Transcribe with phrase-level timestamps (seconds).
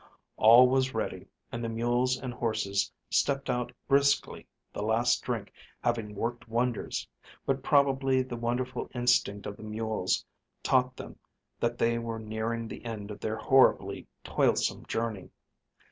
[0.35, 6.15] All was ready, and the mules and horses stepped out briskly, the last drink having
[6.15, 7.07] worked wonders;
[7.45, 10.25] but probably the wonderful instinct of the mules
[10.63, 11.19] taught them
[11.59, 15.29] that they were nearing the end of their horribly toilsome journey.